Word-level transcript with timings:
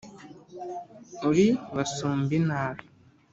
uri 1.29 1.45
basumbinabi 1.75 2.83